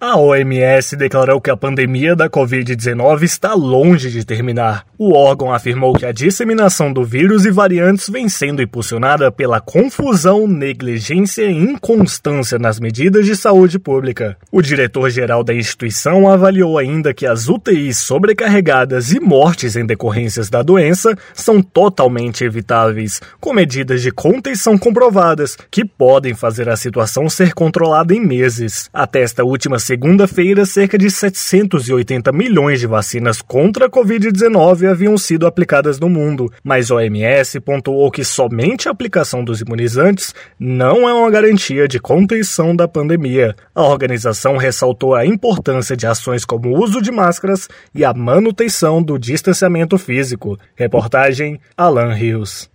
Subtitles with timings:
[0.00, 4.86] A OMS declarou que a pandemia da Covid-19 está longe de terminar.
[4.96, 10.46] O órgão afirmou que a disseminação do vírus e variantes vem sendo impulsionada pela confusão,
[10.46, 14.36] negligência e inconstância nas medidas de saúde pública.
[14.52, 20.62] O diretor-geral da instituição avaliou ainda que as UTIs sobrecarregadas e mortes em decorrências da
[20.62, 27.52] doença são totalmente evitáveis, com medidas de contenção comprovadas que podem fazer a situação ser
[27.52, 28.88] controlada em meses.
[28.92, 35.46] Até esta última segunda-feira, cerca de 780 milhões de vacinas contra a Covid-19 haviam sido
[35.46, 41.14] aplicadas no mundo, mas a OMS pontuou que somente a aplicação dos imunizantes não é
[41.14, 43.56] uma garantia de contenção da pandemia.
[43.74, 49.02] A organização ressaltou a importância de ações como o uso de máscaras e a manutenção
[49.02, 50.58] do distanciamento físico.
[50.76, 52.68] Reportagem Alan Rios.